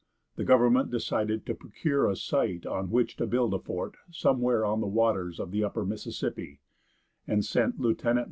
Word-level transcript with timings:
In 0.35 0.47
1805 0.47 0.47
the 0.47 0.49
government 0.49 0.91
decided 0.91 1.45
to 1.45 1.53
procure 1.53 2.09
a 2.09 2.15
site 2.15 2.65
on 2.65 2.89
which 2.89 3.17
to 3.17 3.27
build 3.27 3.53
a 3.53 3.59
fort 3.59 3.97
somewhere 4.09 4.65
on 4.65 4.81
the 4.81 4.87
waters 4.87 5.39
of 5.39 5.51
the 5.51 5.63
upper 5.63 5.85
Mississippi, 5.85 6.59
and 7.27 7.45
sent 7.45 7.79
Lieut. 7.79 8.01